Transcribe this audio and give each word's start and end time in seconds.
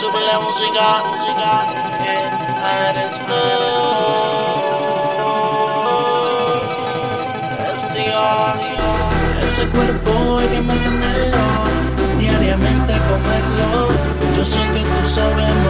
Sube 0.00 0.20
la 0.20 0.40
música, 0.40 1.02
música, 1.08 1.66
que 1.98 2.14
eres 2.88 3.26
tú. 3.26 3.42
Ese 9.44 9.68
cuerpo 9.68 10.38
hay 10.38 10.48
que 10.48 10.60
mantenerlo, 10.62 11.46
diariamente 12.18 12.92
comerlo. 13.10 13.88
Yo 14.36 14.44
sé 14.44 14.60
que 14.72 14.80
tú 14.80 15.08
sabes 15.08 15.61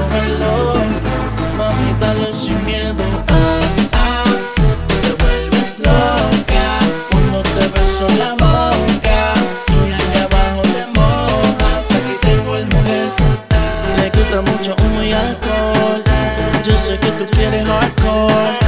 que 16.99 17.11
tú 17.13 17.27
quieres 17.33 17.67
hardcore, 17.67 18.59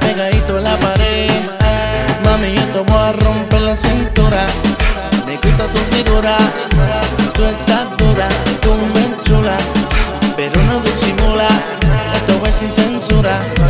pegadito 0.00 0.58
a 0.58 0.60
la 0.60 0.76
pared. 0.76 1.30
Mami, 2.24 2.54
yo 2.54 2.62
te 2.72 2.92
a 2.92 3.12
romper 3.12 3.60
la 3.60 3.76
cintura. 3.76 4.46
Me 5.26 5.36
gusta 5.36 5.66
tu 5.66 5.78
figura. 5.94 6.36
Tú 7.34 7.44
estás 7.44 7.96
dura, 7.98 8.28
tú 8.62 8.72
me 8.94 9.22
chula. 9.24 9.56
Pero 10.36 10.62
no 10.62 10.80
disimula. 10.80 11.48
Esto 12.14 12.46
es 12.46 12.54
sin 12.56 12.70
censura. 12.70 13.65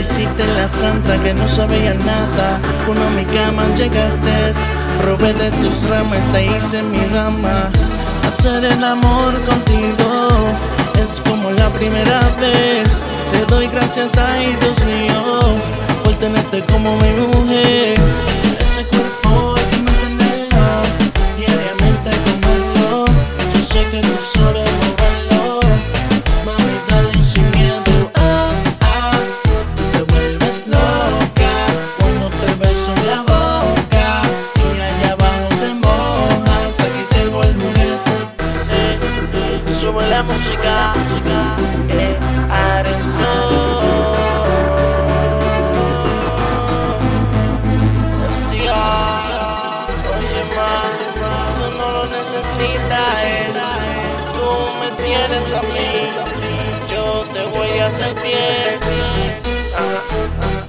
Te 0.00 0.06
hiciste 0.06 0.46
la 0.56 0.66
santa 0.66 1.22
que 1.22 1.34
no 1.34 1.46
sabía 1.46 1.92
nada. 1.92 2.58
Uno 2.88 3.00
a 3.06 3.10
mi 3.10 3.24
cama 3.24 3.62
llegaste, 3.76 4.52
robé 5.04 5.34
de 5.34 5.50
tus 5.62 5.86
ramas, 5.90 6.24
te 6.32 6.46
hice 6.46 6.82
mi 6.82 7.00
dama. 7.12 7.70
Hacer 8.26 8.64
el 8.64 8.82
amor 8.82 9.34
contigo 9.42 10.28
es 11.04 11.20
como 11.28 11.50
la 11.50 11.68
primera 11.70 12.20
vez. 12.40 13.04
Te 13.32 13.44
doy 13.54 13.66
gracias, 13.68 14.16
ay 14.16 14.56
Dios 14.60 14.84
mío, 14.86 15.40
por 16.02 16.14
tenerte 16.14 16.64
como 16.72 16.96
mi 16.96 17.10
mujer. 17.10 17.98
Ese 18.58 18.86
Sube 39.90 40.06
la 40.08 40.22
música, 40.22 40.94
música, 40.94 41.56
que 41.88 42.16
eres 42.78 43.02
tú. 43.18 43.34
Oye, 50.14 50.42
ma, 50.54 50.70
tú 51.58 51.76
no 51.76 51.86
lo 51.90 52.02
necesitas, 52.06 53.14
eh. 53.24 53.50
Tú 54.32 54.48
me 54.78 54.88
tienes 55.04 55.46
a 55.54 55.62
mí, 55.74 55.90
yo 56.92 57.04
te 57.32 57.42
voy 57.46 57.72
a 57.80 57.86
hacer 57.86 58.14
bien. 58.22 58.78
Ajá, 59.74 60.00
ajá. 60.38 60.62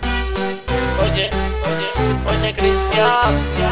Oye, 1.03 1.29
oye, 1.69 1.89
oye, 2.39 2.53
Cristian. 2.55 3.70